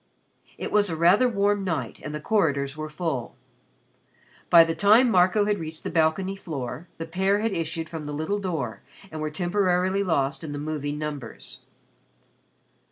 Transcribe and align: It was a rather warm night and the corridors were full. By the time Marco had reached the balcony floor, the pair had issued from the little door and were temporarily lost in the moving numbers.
It 0.57 0.71
was 0.71 0.89
a 0.89 0.95
rather 0.95 1.29
warm 1.29 1.63
night 1.63 1.99
and 2.01 2.11
the 2.11 2.19
corridors 2.19 2.75
were 2.75 2.89
full. 2.89 3.35
By 4.49 4.63
the 4.63 4.73
time 4.73 5.11
Marco 5.11 5.45
had 5.45 5.59
reached 5.59 5.83
the 5.83 5.91
balcony 5.91 6.35
floor, 6.35 6.87
the 6.97 7.05
pair 7.05 7.37
had 7.37 7.51
issued 7.51 7.87
from 7.87 8.05
the 8.05 8.11
little 8.13 8.39
door 8.39 8.81
and 9.11 9.21
were 9.21 9.29
temporarily 9.29 10.01
lost 10.01 10.43
in 10.43 10.53
the 10.53 10.57
moving 10.57 10.97
numbers. 10.97 11.59